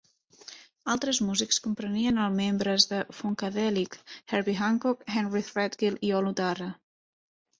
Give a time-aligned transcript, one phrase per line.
[0.93, 3.97] Altres músics comprenien el membres de Funkadelic:
[4.37, 6.71] Herbie Hancock, Henry Threadgill i Olu Dara.